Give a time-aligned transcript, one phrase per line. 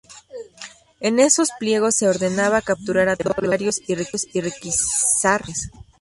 [0.99, 3.93] En esos pliegos se ordenaba capturar a todos los templarios y
[4.41, 5.71] requisar sus bienes.